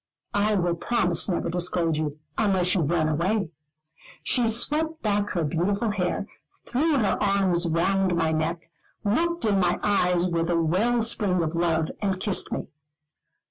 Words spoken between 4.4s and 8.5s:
swept back her beautiful hair, threw her arms round my